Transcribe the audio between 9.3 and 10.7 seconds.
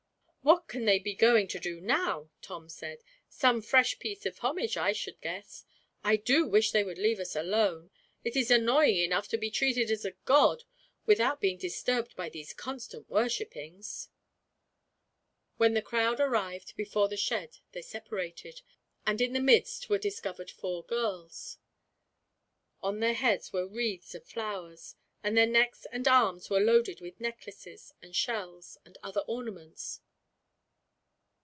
be treated as a god,